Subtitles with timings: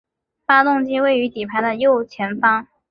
[0.47, 2.67] 发动机位于底盘的右前方。